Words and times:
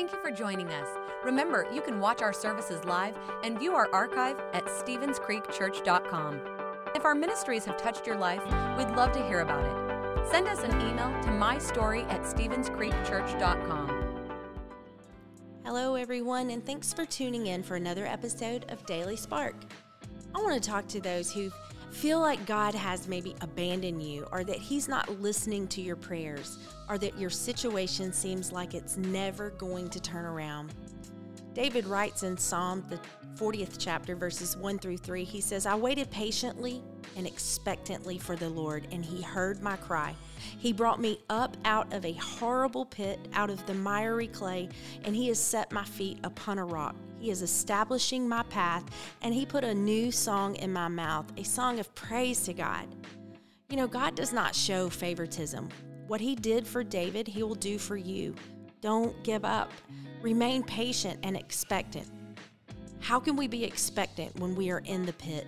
Thank 0.00 0.12
you 0.12 0.22
for 0.22 0.30
joining 0.30 0.68
us. 0.68 0.88
Remember, 1.26 1.66
you 1.70 1.82
can 1.82 2.00
watch 2.00 2.22
our 2.22 2.32
services 2.32 2.82
live 2.86 3.14
and 3.44 3.58
view 3.58 3.74
our 3.74 3.86
archive 3.92 4.40
at 4.54 4.64
StevensCreekChurch.com. 4.64 6.40
If 6.94 7.04
our 7.04 7.14
ministries 7.14 7.66
have 7.66 7.76
touched 7.76 8.06
your 8.06 8.16
life, 8.16 8.42
we'd 8.78 8.88
love 8.96 9.12
to 9.12 9.22
hear 9.28 9.40
about 9.40 9.62
it. 9.62 10.26
Send 10.30 10.48
us 10.48 10.62
an 10.62 10.70
email 10.80 11.10
to 11.20 11.28
mystory 11.28 12.10
at 12.10 12.22
StevensCreekChurch.com. 12.22 14.30
Hello, 15.66 15.96
everyone, 15.96 16.48
and 16.48 16.64
thanks 16.64 16.94
for 16.94 17.04
tuning 17.04 17.48
in 17.48 17.62
for 17.62 17.76
another 17.76 18.06
episode 18.06 18.64
of 18.70 18.86
Daily 18.86 19.16
Spark. 19.16 19.56
I 20.34 20.40
want 20.40 20.62
to 20.62 20.66
talk 20.66 20.88
to 20.88 21.02
those 21.02 21.30
who 21.30 21.52
feel 21.90 22.20
like 22.20 22.46
God 22.46 22.74
has 22.74 23.08
maybe 23.08 23.34
abandoned 23.40 24.02
you, 24.02 24.26
or 24.32 24.44
that 24.44 24.56
He's 24.56 24.88
not 24.88 25.20
listening 25.20 25.68
to 25.68 25.80
your 25.80 25.96
prayers, 25.96 26.58
or 26.88 26.98
that 26.98 27.18
your 27.18 27.30
situation 27.30 28.12
seems 28.12 28.52
like 28.52 28.74
it's 28.74 28.96
never 28.96 29.50
going 29.50 29.90
to 29.90 30.00
turn 30.00 30.24
around. 30.24 30.72
David 31.52 31.86
writes 31.86 32.22
in 32.22 32.36
Psalm, 32.36 32.84
the 32.88 33.00
40th 33.36 33.76
chapter, 33.78 34.14
verses 34.14 34.56
1 34.56 34.78
through 34.78 34.98
3, 34.98 35.24
he 35.24 35.40
says, 35.40 35.66
I 35.66 35.74
waited 35.74 36.10
patiently 36.10 36.82
and 37.16 37.26
expectantly 37.26 38.18
for 38.18 38.36
the 38.36 38.48
Lord, 38.48 38.86
and 38.92 39.04
he 39.04 39.20
heard 39.20 39.60
my 39.60 39.76
cry. 39.76 40.14
He 40.58 40.72
brought 40.72 41.00
me 41.00 41.18
up 41.28 41.56
out 41.64 41.92
of 41.92 42.04
a 42.04 42.12
horrible 42.12 42.84
pit, 42.84 43.18
out 43.32 43.50
of 43.50 43.66
the 43.66 43.74
miry 43.74 44.28
clay, 44.28 44.68
and 45.04 45.14
he 45.14 45.28
has 45.28 45.40
set 45.40 45.72
my 45.72 45.84
feet 45.84 46.18
upon 46.22 46.58
a 46.58 46.64
rock. 46.64 46.94
He 47.18 47.30
is 47.30 47.42
establishing 47.42 48.28
my 48.28 48.44
path, 48.44 48.84
and 49.22 49.34
he 49.34 49.44
put 49.44 49.64
a 49.64 49.74
new 49.74 50.12
song 50.12 50.54
in 50.56 50.72
my 50.72 50.88
mouth, 50.88 51.26
a 51.36 51.42
song 51.42 51.80
of 51.80 51.92
praise 51.94 52.44
to 52.44 52.54
God. 52.54 52.86
You 53.68 53.76
know, 53.76 53.88
God 53.88 54.14
does 54.14 54.32
not 54.32 54.54
show 54.54 54.88
favoritism. 54.88 55.68
What 56.06 56.20
he 56.20 56.34
did 56.34 56.66
for 56.66 56.82
David, 56.82 57.28
he 57.28 57.42
will 57.42 57.54
do 57.54 57.78
for 57.78 57.96
you. 57.96 58.34
Don't 58.80 59.22
give 59.22 59.44
up. 59.44 59.70
Remain 60.22 60.62
patient 60.62 61.18
and 61.22 61.36
expectant. 61.36 62.08
How 63.00 63.20
can 63.20 63.36
we 63.36 63.46
be 63.46 63.64
expectant 63.64 64.38
when 64.40 64.54
we 64.54 64.70
are 64.70 64.82
in 64.86 65.04
the 65.04 65.12
pit? 65.12 65.46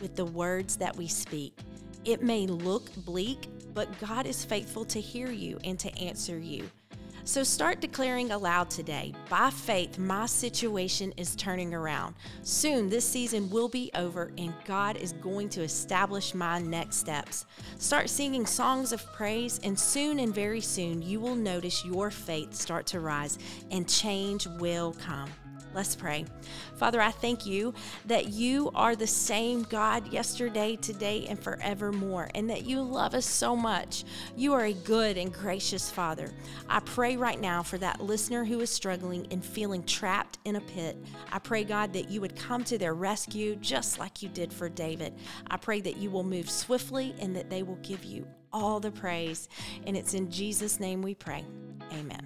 With 0.00 0.16
the 0.16 0.24
words 0.24 0.76
that 0.76 0.94
we 0.96 1.08
speak. 1.08 1.58
It 2.04 2.22
may 2.22 2.46
look 2.46 2.94
bleak, 3.04 3.48
but 3.72 3.88
God 3.98 4.26
is 4.26 4.44
faithful 4.44 4.84
to 4.86 5.00
hear 5.00 5.30
you 5.30 5.58
and 5.64 5.78
to 5.78 5.98
answer 5.98 6.38
you. 6.38 6.70
So 7.26 7.42
start 7.42 7.80
declaring 7.80 8.30
aloud 8.30 8.70
today 8.70 9.12
by 9.28 9.50
faith, 9.50 9.98
my 9.98 10.26
situation 10.26 11.12
is 11.16 11.34
turning 11.34 11.74
around. 11.74 12.14
Soon, 12.42 12.88
this 12.88 13.04
season 13.04 13.50
will 13.50 13.68
be 13.68 13.90
over, 13.96 14.30
and 14.38 14.54
God 14.64 14.96
is 14.96 15.12
going 15.14 15.48
to 15.48 15.62
establish 15.62 16.34
my 16.36 16.60
next 16.60 16.98
steps. 16.98 17.44
Start 17.78 18.08
singing 18.10 18.46
songs 18.46 18.92
of 18.92 19.04
praise, 19.12 19.58
and 19.64 19.76
soon 19.76 20.20
and 20.20 20.32
very 20.32 20.60
soon, 20.60 21.02
you 21.02 21.18
will 21.18 21.34
notice 21.34 21.84
your 21.84 22.12
faith 22.12 22.54
start 22.54 22.86
to 22.86 23.00
rise, 23.00 23.40
and 23.72 23.88
change 23.88 24.46
will 24.60 24.92
come. 24.92 25.28
Let's 25.76 25.94
pray. 25.94 26.24
Father, 26.76 27.02
I 27.02 27.10
thank 27.10 27.44
you 27.44 27.74
that 28.06 28.28
you 28.28 28.70
are 28.74 28.96
the 28.96 29.06
same 29.06 29.62
God 29.64 30.10
yesterday, 30.10 30.76
today, 30.76 31.26
and 31.28 31.38
forevermore, 31.38 32.30
and 32.34 32.48
that 32.48 32.64
you 32.64 32.80
love 32.80 33.14
us 33.14 33.26
so 33.26 33.54
much. 33.54 34.04
You 34.34 34.54
are 34.54 34.64
a 34.64 34.72
good 34.72 35.18
and 35.18 35.30
gracious 35.30 35.90
Father. 35.90 36.30
I 36.66 36.80
pray 36.80 37.18
right 37.18 37.38
now 37.38 37.62
for 37.62 37.76
that 37.76 38.00
listener 38.00 38.42
who 38.42 38.60
is 38.60 38.70
struggling 38.70 39.26
and 39.30 39.44
feeling 39.44 39.84
trapped 39.84 40.38
in 40.46 40.56
a 40.56 40.62
pit. 40.62 40.96
I 41.30 41.40
pray, 41.40 41.62
God, 41.62 41.92
that 41.92 42.08
you 42.08 42.22
would 42.22 42.36
come 42.36 42.64
to 42.64 42.78
their 42.78 42.94
rescue 42.94 43.54
just 43.56 43.98
like 43.98 44.22
you 44.22 44.30
did 44.30 44.54
for 44.54 44.70
David. 44.70 45.12
I 45.50 45.58
pray 45.58 45.82
that 45.82 45.98
you 45.98 46.10
will 46.10 46.24
move 46.24 46.48
swiftly 46.48 47.14
and 47.18 47.36
that 47.36 47.50
they 47.50 47.62
will 47.62 47.76
give 47.82 48.02
you 48.02 48.26
all 48.50 48.80
the 48.80 48.92
praise. 48.92 49.50
And 49.86 49.94
it's 49.94 50.14
in 50.14 50.30
Jesus' 50.30 50.80
name 50.80 51.02
we 51.02 51.14
pray. 51.14 51.44
Amen. 51.92 52.25